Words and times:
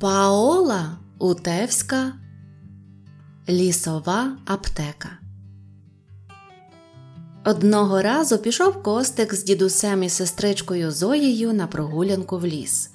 Паола 0.00 0.98
Утевська 1.18 2.12
Лісова 3.48 4.36
аптека. 4.46 5.08
Одного 7.44 8.02
разу 8.02 8.38
пішов 8.38 8.82
Костик 8.82 9.34
з 9.34 9.44
дідусем 9.44 10.02
і 10.02 10.08
сестричкою 10.08 10.92
Зоєю 10.92 11.52
на 11.52 11.66
прогулянку 11.66 12.38
в 12.38 12.46
ліс. 12.46 12.90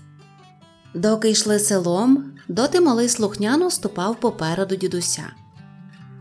Доки 0.94 1.30
йшли 1.30 1.60
селом, 1.60 2.34
доти 2.48 2.82
малий 2.82 3.10
слухняно 3.10 3.72
ступав 3.72 4.20
попереду 4.20 4.76
дідуся. 4.76 5.24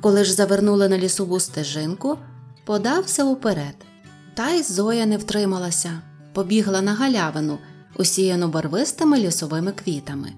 Коли 0.01 0.25
ж 0.25 0.33
завернули 0.33 0.89
на 0.89 0.99
лісову 0.99 1.41
стежинку, 1.41 2.19
подався 2.65 3.25
уперед. 3.25 3.77
Та 4.35 4.51
й 4.51 4.63
Зоя 4.63 5.07
не 5.07 5.17
втрималася, 5.17 6.03
побігла 6.33 6.83
на 6.83 6.95
галявину, 6.95 7.59
усіяну 7.97 8.49
барвистими 8.49 9.19
лісовими 9.19 9.73
квітами. 9.73 10.33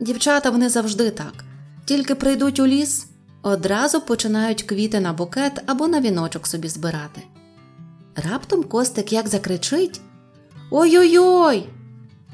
Дівчата 0.00 0.50
вони 0.50 0.68
завжди 0.68 1.10
так, 1.10 1.44
тільки 1.84 2.14
прийдуть 2.14 2.60
у 2.60 2.66
ліс, 2.66 3.06
одразу 3.42 4.00
починають 4.00 4.62
квіти 4.62 5.00
на 5.00 5.12
букет 5.12 5.62
або 5.66 5.88
на 5.88 6.00
віночок 6.00 6.46
собі 6.46 6.68
збирати. 6.68 7.22
Раптом 8.30 8.62
Костик 8.62 9.12
як 9.12 9.28
закричить 9.28 10.00
Ой-ой-ой! 10.70 11.68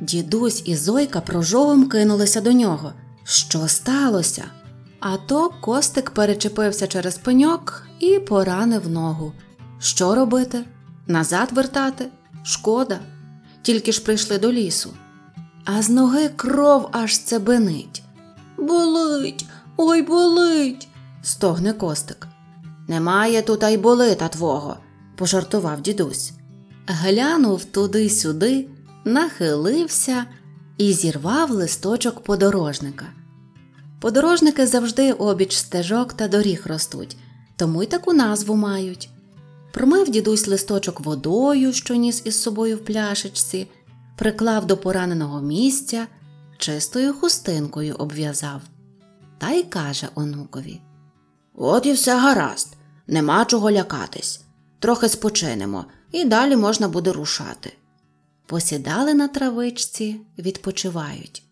Дідусь 0.00 0.62
і 0.64 0.77
Зойка 0.77 1.20
прожовом 1.20 1.88
кинулися 1.88 2.41
до 2.41 2.52
нього. 2.52 2.92
Що 3.24 3.69
сталося? 3.69 4.45
А 5.00 5.16
то 5.16 5.50
Костик 5.61 6.11
перечепився 6.11 6.86
через 6.86 7.19
пеньок 7.19 7.86
і 8.00 8.19
поранив 8.19 8.88
ногу. 8.88 9.33
Що 9.78 10.14
робити? 10.14 10.64
Назад 11.06 11.48
вертати? 11.52 12.06
Шкода. 12.45 12.98
Тільки 13.62 13.92
ж 13.92 14.05
прийшли 14.05 14.38
до 14.38 14.52
лісу. 14.52 14.91
А 15.64 15.82
з 15.82 15.91
ноги 15.91 16.28
кров 16.28 16.88
аж 16.92 17.19
цебенить. 17.19 18.02
Болить, 18.59 19.46
ой 19.77 20.03
болить, 20.03 20.89
стогне 21.22 21.72
Костик. 21.72 22.27
Немає 22.89 23.42
тут 23.42 23.64
ай 23.64 23.77
болита 23.77 24.28
твого, 24.28 24.77
пожартував 25.16 25.81
дідусь. 25.81 26.33
Глянув 26.86 27.64
туди-сюди, 27.64 28.69
нахилився 29.05 30.25
і 30.78 30.92
зірвав 30.92 31.50
листочок 31.50 32.20
подорожника. 32.20 33.06
Подорожники 34.00 34.66
завжди 34.66 35.12
обіч 35.12 35.56
стежок 35.56 36.12
та 36.12 36.28
доріг 36.28 36.62
ростуть, 36.66 37.16
тому 37.56 37.83
й 37.83 37.86
таку 37.86 38.12
назву 38.12 38.56
мають. 38.56 39.11
Промив 39.72 40.11
дідусь 40.11 40.47
листочок 40.47 41.00
водою, 41.00 41.72
що 41.72 41.94
ніс 41.94 42.22
із 42.25 42.42
собою 42.42 42.77
в 42.77 42.84
пляшечці, 42.84 43.66
приклав 44.20 44.66
до 44.66 44.76
пораненого 44.76 45.40
місця, 45.40 46.06
чистою 46.58 47.14
хустинкою 47.14 47.94
обв'язав. 47.98 48.60
Та 49.38 49.50
й 49.50 49.62
каже 49.62 50.08
онукові 50.14 50.80
От 51.54 51.86
і 51.86 51.92
все 51.92 52.18
гаразд, 52.18 52.76
нема 53.06 53.44
чого 53.44 53.70
лякатись. 53.70 54.41
Трохи 54.78 55.08
спочинемо, 55.08 55.84
і 56.12 56.24
далі 56.24 56.56
можна 56.56 56.88
буде 56.88 57.12
рушати. 57.12 57.72
Посідали 58.46 59.14
на 59.14 59.28
травичці, 59.28 60.20
відпочивають. 60.38 61.42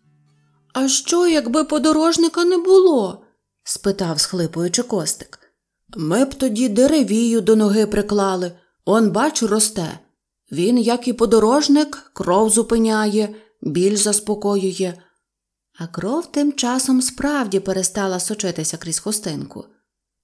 А 0.73 0.87
що, 0.87 1.27
якби 1.27 1.63
подорожника 1.63 2.45
не 2.45 2.57
було? 2.57 3.23
спитав, 3.63 4.19
схлипуючи 4.19 4.83
костик. 4.83 5.39
Ми 5.97 6.25
б 6.25 6.33
тоді 6.33 6.69
деревію 6.69 7.41
до 7.41 7.55
ноги 7.55 7.85
приклали, 7.85 8.51
он, 8.85 9.11
бач, 9.11 9.43
росте. 9.43 9.99
Він, 10.51 10.77
як 10.77 11.07
і 11.07 11.13
подорожник, 11.13 12.11
кров 12.13 12.49
зупиняє, 12.49 13.35
біль 13.61 13.95
заспокоює. 13.95 14.93
А 15.79 15.87
кров 15.87 16.31
тим 16.31 16.53
часом 16.53 17.01
справді 17.01 17.59
перестала 17.59 18.19
сочитися 18.19 18.77
крізь 18.77 18.99
хустинку. 18.99 19.65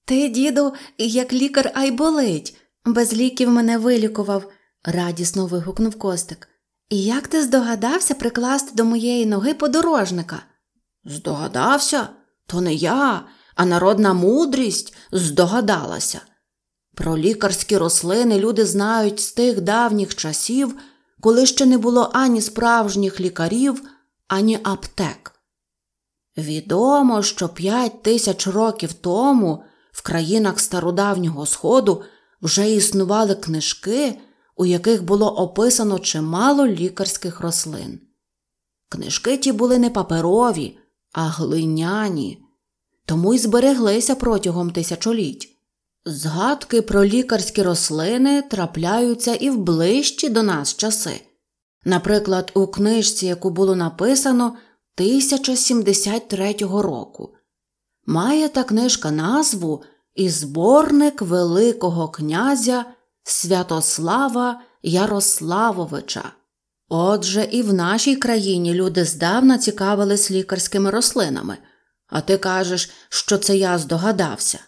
Ти, 0.04 0.28
діду, 0.28 0.72
як 0.98 1.32
лікар 1.32 1.72
ай 1.74 1.90
болить, 1.90 2.56
без 2.84 3.12
ліків 3.12 3.50
мене 3.50 3.78
вилікував, 3.78 4.50
радісно 4.84 5.46
вигукнув 5.46 5.98
Костик. 5.98 6.48
І 6.88 7.04
як 7.04 7.28
ти 7.28 7.42
здогадався 7.42 8.14
прикласти 8.14 8.70
до 8.74 8.84
моєї 8.84 9.26
ноги 9.26 9.54
подорожника? 9.54 10.42
Здогадався? 11.04 12.08
То 12.46 12.60
не 12.60 12.74
я, 12.74 13.24
а 13.54 13.66
народна 13.66 14.14
мудрість 14.14 14.94
здогадалася. 15.12 16.20
Про 16.96 17.18
лікарські 17.18 17.76
рослини 17.76 18.38
люди 18.38 18.66
знають 18.66 19.20
з 19.20 19.32
тих 19.32 19.60
давніх 19.60 20.14
часів, 20.14 20.76
коли 21.20 21.46
ще 21.46 21.66
не 21.66 21.78
було 21.78 22.10
ані 22.12 22.40
справжніх 22.40 23.20
лікарів, 23.20 23.82
ані 24.28 24.58
аптек. 24.62 25.32
Відомо, 26.36 27.22
що 27.22 27.48
п'ять 27.48 28.02
тисяч 28.02 28.46
років 28.46 28.92
тому 28.92 29.62
в 29.92 30.02
країнах 30.02 30.60
стародавнього 30.60 31.46
Сходу 31.46 32.02
вже 32.42 32.70
існували 32.70 33.34
книжки, 33.34 34.18
у 34.56 34.66
яких 34.66 35.04
було 35.04 35.36
описано 35.36 35.98
чимало 35.98 36.66
лікарських 36.66 37.40
рослин. 37.40 38.00
Книжки 38.88 39.36
ті 39.36 39.52
були 39.52 39.78
не 39.78 39.90
паперові, 39.90 40.78
а 41.12 41.28
глиняні, 41.28 42.42
тому 43.06 43.34
й 43.34 43.38
збереглися 43.38 44.14
протягом 44.14 44.70
тисячоліть. 44.70 45.55
Згадки 46.08 46.82
про 46.82 47.04
лікарські 47.04 47.62
рослини 47.62 48.42
трапляються 48.42 49.34
і 49.34 49.50
в 49.50 49.58
ближчі 49.58 50.28
до 50.28 50.42
нас 50.42 50.76
часи. 50.76 51.20
Наприклад, 51.84 52.50
у 52.54 52.66
книжці, 52.66 53.26
яку 53.26 53.50
було 53.50 53.76
написано 53.76 54.44
1073 54.44 56.56
року, 56.60 57.34
має 58.06 58.48
та 58.48 58.64
книжка 58.64 59.10
назву 59.10 59.82
і 60.14 60.28
зборник 60.28 61.22
Великого 61.22 62.08
князя 62.08 62.84
Святослава 63.22 64.60
Ярославовича. 64.82 66.32
Отже, 66.88 67.48
і 67.50 67.62
в 67.62 67.74
нашій 67.74 68.16
країні 68.16 68.74
люди 68.74 69.04
здавна 69.04 69.58
цікавились 69.58 70.30
лікарськими 70.30 70.90
рослинами, 70.90 71.58
а 72.06 72.20
ти 72.20 72.38
кажеш, 72.38 72.90
що 73.08 73.38
це 73.38 73.56
я 73.56 73.78
здогадався. 73.78 74.58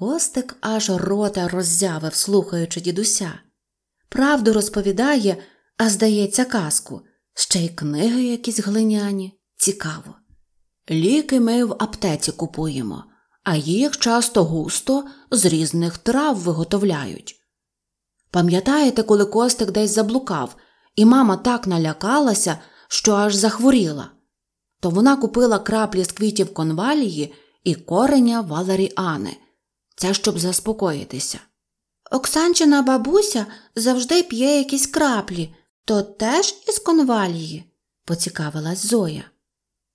Костик 0.00 0.56
аж 0.60 0.90
рота 0.90 1.48
роззявив, 1.48 2.14
слухаючи 2.14 2.80
дідуся. 2.80 3.32
Правду 4.08 4.52
розповідає, 4.52 5.36
а 5.76 5.90
здається, 5.90 6.44
казку, 6.44 7.00
ще 7.34 7.58
й 7.58 7.68
книги 7.68 8.22
якісь 8.22 8.60
глиняні. 8.60 9.40
Цікаво. 9.56 10.14
Ліки 10.90 11.40
ми 11.40 11.64
в 11.64 11.72
аптеці 11.72 12.32
купуємо, 12.32 13.04
а 13.44 13.56
їх 13.56 13.98
часто 13.98 14.44
густо 14.44 15.04
з 15.30 15.44
різних 15.44 15.98
трав 15.98 16.36
виготовляють. 16.36 17.36
Пам'ятаєте, 18.30 19.02
коли 19.02 19.24
Костик 19.24 19.70
десь 19.70 19.90
заблукав, 19.90 20.56
і 20.96 21.04
мама 21.04 21.36
так 21.36 21.66
налякалася, 21.66 22.58
що 22.88 23.14
аж 23.14 23.34
захворіла, 23.34 24.10
то 24.80 24.90
вона 24.90 25.16
купила 25.16 25.58
краплі 25.58 26.04
з 26.04 26.12
квітів 26.12 26.54
конвалії 26.54 27.34
і 27.64 27.74
кореня 27.74 28.40
валеріани– 28.40 29.36
це 30.00 30.14
щоб 30.14 30.38
заспокоїтися. 30.38 31.38
Оксанчина 32.10 32.82
бабуся 32.82 33.46
завжди 33.76 34.22
п'є 34.22 34.58
якісь 34.58 34.86
краплі, 34.86 35.54
то 35.84 36.02
теж 36.02 36.54
із 36.68 36.78
конвалії, 36.78 37.64
поцікавилась 38.04 38.86
Зоя. 38.86 39.24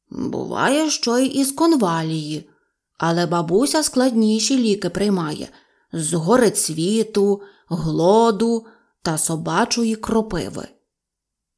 Буває, 0.10 0.90
що 0.90 1.18
й 1.18 1.40
із 1.40 1.52
конвалії, 1.52 2.50
але 2.98 3.26
бабуся 3.26 3.84
складніші 3.84 4.58
ліки 4.58 4.90
приймає 4.90 5.50
з 5.94 6.14
горецвіту, 6.14 7.42
глоду 7.70 8.66
та 9.02 9.18
собачої 9.18 9.96
кропиви. 9.96 10.68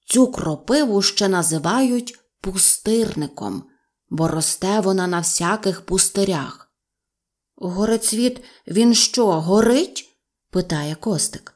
Цю 0.06 0.32
кропиву 0.32 1.02
ще 1.02 1.28
називають 1.28 2.20
пустирником, 2.42 3.64
бо 4.10 4.28
росте 4.28 4.80
вона 4.80 5.08
на 5.08 5.20
всяких 5.20 5.86
пустирях. 5.86 6.67
Горецвіт 7.58 8.44
він 8.68 8.94
що, 8.94 9.28
горить? 9.28 10.10
питає 10.52 10.96
Костик. 10.96 11.54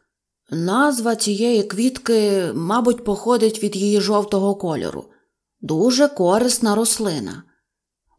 Назва 0.52 1.16
цієї 1.16 1.64
квітки, 1.64 2.52
мабуть, 2.54 3.04
походить 3.04 3.64
від 3.64 3.76
її 3.76 4.02
жовтого 4.02 4.56
кольору. 4.56 5.06
Дуже 5.62 6.08
корисна 6.08 6.76
рослина. 6.76 7.44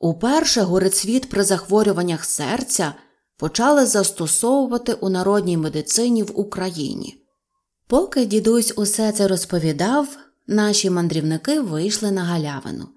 Уперше 0.01 0.61
горецвіт 0.61 1.29
при 1.31 1.45
захворюваннях 1.45 2.25
серця 2.25 2.95
почали 3.37 3.87
застосовувати 3.87 4.93
у 4.93 5.09
народній 5.09 5.57
медицині 5.57 6.23
в 6.23 6.41
Україні. 6.41 7.17
Поки 7.87 8.27
дідусь 8.27 8.73
усе 8.77 9.13
це 9.13 9.29
розповідав, 9.29 10.09
наші 10.47 10.91
мандрівники 10.91 11.61
вийшли 11.61 12.11
на 12.11 12.25
галявину. 12.25 12.89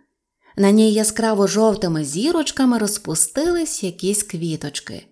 На 0.55 0.71
ній 0.71 0.93
яскраво 0.93 1.47
жовтими 1.47 2.05
зірочками 2.05 2.77
розпустились 2.77 3.83
якісь 3.83 4.23
квіточки. 4.23 5.07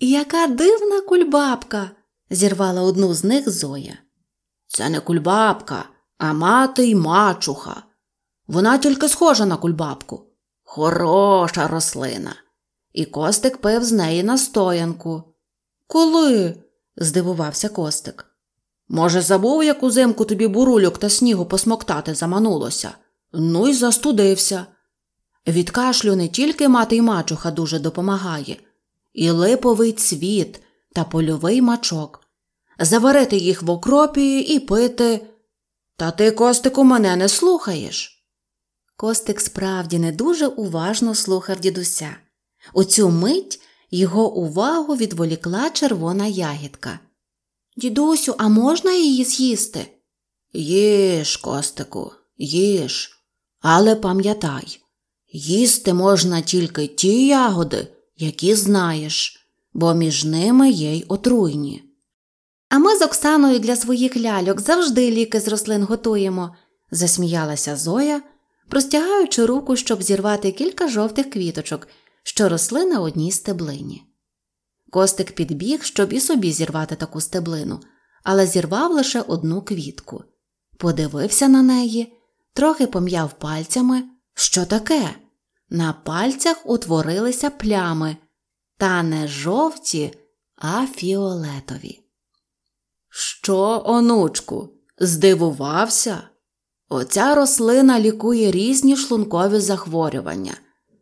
Яка 0.00 0.46
дивна 0.46 1.00
кульбабка, 1.00 1.90
зірвала 2.30 2.82
одну 2.82 3.14
з 3.14 3.24
них 3.24 3.50
Зоя. 3.50 3.98
Це 4.66 4.88
не 4.88 5.00
кульбабка, 5.00 5.84
а 6.18 6.32
мати 6.32 6.86
й 6.86 6.94
мачуха. 6.94 7.82
Вона 8.46 8.78
тільки 8.78 9.08
схожа 9.08 9.46
на 9.46 9.56
кульбабку. 9.56 10.24
Хороша 10.62 11.68
рослина. 11.68 12.34
І 12.92 13.04
Костик 13.04 13.56
пив 13.56 13.84
з 13.84 13.92
неї 13.92 14.22
настоянку. 14.22 15.22
Коли? 15.86 16.56
здивувався 16.96 17.68
Костик. 17.68 18.26
Може, 18.88 19.22
забув, 19.22 19.64
як 19.64 19.82
узимку 19.82 20.24
тобі 20.24 20.48
бурульок 20.48 20.98
та 20.98 21.10
снігу 21.10 21.46
посмоктати 21.46 22.14
заманулося? 22.14 22.90
Ну 23.32 23.68
й 23.68 23.74
застудився. 23.74 24.66
Від 25.46 25.70
кашлю 25.70 26.16
не 26.16 26.28
тільки 26.28 26.68
мати 26.68 26.96
й 26.96 27.00
мачуха 27.00 27.50
дуже 27.50 27.78
допомагає, 27.78 28.56
і 29.12 29.30
липовий 29.30 29.92
цвіт 29.92 30.60
та 30.92 31.04
польовий 31.04 31.62
мачок. 31.62 32.20
Заварити 32.78 33.36
їх 33.36 33.62
в 33.62 33.70
окропі 33.70 34.40
і 34.40 34.60
пити. 34.60 35.26
Та 35.96 36.10
ти, 36.10 36.30
Костику, 36.30 36.84
мене 36.84 37.16
не 37.16 37.28
слухаєш. 37.28 38.24
Костик 38.96 39.40
справді 39.40 39.98
не 39.98 40.12
дуже 40.12 40.46
уважно 40.46 41.14
слухав 41.14 41.60
дідуся. 41.60 42.16
У 42.74 42.84
цю 42.84 43.08
мить 43.08 43.60
його 43.90 44.34
увагу 44.34 44.96
відволікла 44.96 45.70
червона 45.70 46.26
ягідка. 46.26 46.98
Дідусю, 47.76 48.34
а 48.38 48.48
можна 48.48 48.92
її 48.92 49.24
з'їсти? 49.24 49.86
Їж, 50.52 51.36
Костику, 51.36 52.12
їж. 52.38 53.17
Але 53.60 53.96
пам'ятай, 53.96 54.80
їсти 55.32 55.94
можна 55.94 56.40
тільки 56.40 56.86
ті 56.86 57.26
ягоди, 57.26 57.86
які 58.16 58.54
знаєш, 58.54 59.46
бо 59.72 59.94
між 59.94 60.24
ними 60.24 60.70
є 60.70 60.96
й 60.96 61.04
отруйні. 61.08 61.82
А 62.68 62.78
ми 62.78 62.96
з 62.96 63.02
Оксаною 63.02 63.58
для 63.58 63.76
своїх 63.76 64.16
ляльок 64.16 64.60
завжди 64.60 65.10
ліки 65.10 65.40
з 65.40 65.48
рослин 65.48 65.82
готуємо, 65.82 66.56
засміялася 66.90 67.76
Зоя, 67.76 68.22
простягаючи 68.68 69.46
руку, 69.46 69.76
щоб 69.76 70.02
зірвати 70.02 70.52
кілька 70.52 70.88
жовтих 70.88 71.30
квіточок, 71.30 71.88
що 72.22 72.48
росли 72.48 72.84
на 72.84 73.00
одній 73.00 73.32
стеблині. 73.32 74.02
Костик 74.90 75.32
підбіг, 75.32 75.82
щоб 75.82 76.12
і 76.12 76.20
собі 76.20 76.52
зірвати 76.52 76.96
таку 76.96 77.20
стеблину, 77.20 77.80
але 78.24 78.46
зірвав 78.46 78.92
лише 78.92 79.20
одну 79.20 79.62
квітку. 79.62 80.24
Подивився 80.78 81.48
на 81.48 81.62
неї, 81.62 82.17
трохи 82.58 82.86
пом'яв 82.86 83.32
пальцями. 83.32 84.04
Що 84.34 84.66
таке? 84.66 85.14
На 85.70 85.92
пальцях 85.92 86.56
утворилися 86.64 87.50
плями, 87.50 88.16
та 88.76 89.02
не 89.02 89.28
жовті, 89.28 90.14
а 90.56 90.86
фіолетові. 90.86 92.00
Що, 93.08 93.82
онучку, 93.86 94.68
здивувався? 94.98 96.22
Оця 96.88 97.34
рослина 97.34 98.00
лікує 98.00 98.50
різні 98.50 98.96
шлункові 98.96 99.60
захворювання. 99.60 100.54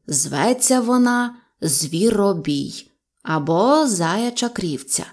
Зветься 0.06 0.80
вона 0.80 1.36
звіробій 1.60 2.90
або 3.22 3.86
заяча 3.86 4.48
крівця. 4.48 5.06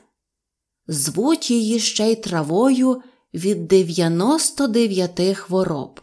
Звуть 0.88 1.52
її 1.52 1.80
ще 1.80 2.12
й 2.12 2.16
травою 2.16 3.02
від 3.34 3.68
99 3.68 5.38
хвороб. 5.38 6.00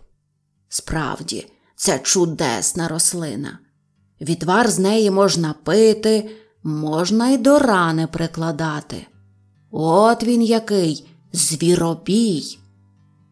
Справді, 0.73 1.47
це 1.77 1.99
чудесна 1.99 2.89
рослина. 2.89 3.59
Відвар 4.21 4.71
з 4.71 4.79
неї 4.79 5.11
можна 5.11 5.55
пити, 5.65 6.31
можна 6.63 7.29
й 7.29 7.39
до 7.39 7.59
рани 7.59 8.07
прикладати. 8.07 9.07
От 9.71 10.25
він 10.25 10.43
який 10.43 11.09
звіробій. 11.33 12.59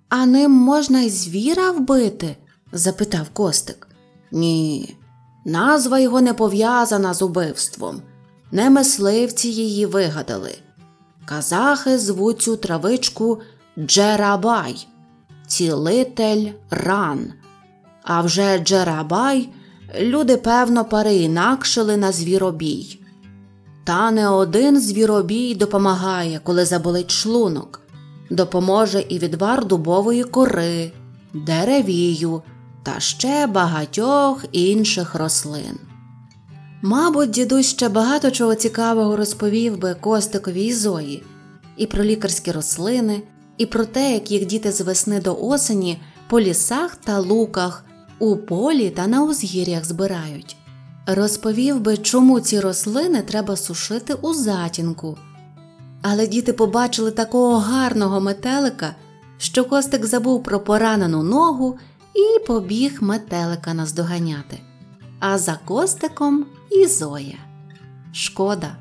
А 0.08 0.26
ним 0.26 0.50
можна 0.50 1.00
й 1.00 1.10
звіра 1.10 1.70
вбити? 1.70 2.36
запитав 2.72 3.28
Костик. 3.32 3.88
Ні, 4.32 4.96
назва 5.44 5.98
його 5.98 6.20
не 6.20 6.34
пов'язана 6.34 7.14
з 7.14 7.22
убивством. 7.22 8.02
Не 8.52 8.70
мисливці 8.70 9.48
її 9.48 9.86
вигадали. 9.86 10.58
Казахи 11.26 11.98
звуть 11.98 12.42
цю 12.42 12.56
травичку 12.56 13.40
Джерабай, 13.78 14.86
цілитель 15.48 16.46
ран. 16.70 17.32
А 18.02 18.20
вже 18.20 18.58
Джерабай 18.58 19.48
люди, 20.00 20.36
певно, 20.36 20.84
переінакшили 20.84 21.96
на 21.96 22.12
звіробій. 22.12 23.00
Та 23.84 24.10
не 24.10 24.28
один 24.28 24.80
звіробій 24.80 25.54
допомагає, 25.54 26.40
коли 26.44 26.64
заболить 26.64 27.10
шлунок. 27.10 27.80
Допоможе 28.30 29.04
і 29.08 29.18
відвар 29.18 29.64
дубової 29.64 30.24
кори, 30.24 30.92
деревію 31.34 32.42
та 32.82 33.00
ще 33.00 33.46
багатьох 33.46 34.44
інших 34.52 35.14
рослин. 35.14 35.78
Мабуть, 36.82 37.30
дідусь 37.30 37.66
ще 37.66 37.88
багато 37.88 38.30
чого 38.30 38.54
цікавого 38.54 39.16
розповів 39.16 39.78
би 39.78 39.94
Костикові 39.94 40.64
і 40.64 40.72
Зої, 40.72 41.22
і 41.76 41.86
про 41.86 42.04
лікарські 42.04 42.52
рослини, 42.52 43.22
і 43.58 43.66
про 43.66 43.84
те, 43.84 44.12
як 44.12 44.30
їх 44.30 44.46
діти 44.46 44.72
з 44.72 44.80
весни 44.80 45.20
до 45.20 45.36
осені 45.40 46.00
по 46.28 46.40
лісах 46.40 46.96
та 46.96 47.18
луках, 47.18 47.84
у 48.18 48.36
полі 48.36 48.90
та 48.90 49.06
на 49.06 49.24
узгір'ях 49.24 49.84
збирають. 49.84 50.56
Розповів 51.06 51.80
би, 51.80 51.96
чому 51.96 52.40
ці 52.40 52.60
рослини 52.60 53.22
треба 53.22 53.56
сушити 53.56 54.14
у 54.14 54.34
затінку. 54.34 55.18
Але 56.02 56.26
діти 56.26 56.52
побачили 56.52 57.10
такого 57.10 57.58
гарного 57.58 58.20
метелика, 58.20 58.94
що 59.38 59.64
Костик 59.64 60.06
забув 60.06 60.42
про 60.42 60.60
поранену 60.60 61.22
ногу 61.22 61.78
і 62.14 62.46
побіг 62.46 62.98
метелика 63.00 63.74
наздоганяти. 63.74 64.60
А 65.20 65.38
за 65.38 65.58
Костиком 65.64 66.46
і 66.70 66.86
Зоя. 66.86 67.38
Шкода, 68.12 68.76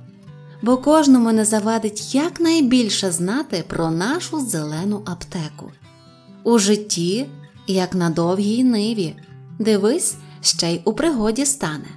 бо 0.61 0.77
кожному 0.77 1.31
не 1.31 1.45
завадить 1.45 2.15
якнайбільше 2.15 3.11
знати 3.11 3.63
про 3.67 3.91
нашу 3.91 4.39
зелену 4.45 5.01
аптеку. 5.05 5.71
У 6.43 6.59
житті, 6.59 7.25
як 7.67 7.95
на 7.95 8.09
довгій 8.09 8.63
ниві, 8.63 9.15
дивись, 9.59 10.15
ще 10.41 10.71
й 10.71 10.81
у 10.85 10.93
пригоді 10.93 11.45
стане. 11.45 11.87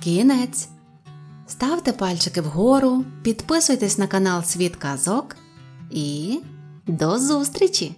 Кінець. 0.00 0.68
Ставте 1.46 1.92
пальчики 1.92 2.40
вгору, 2.40 3.04
підписуйтесь 3.22 3.98
на 3.98 4.06
канал 4.06 4.42
Світ 4.42 4.76
Казок 4.76 5.36
і 5.90 6.40
до 6.86 7.18
зустрічі! 7.18 7.96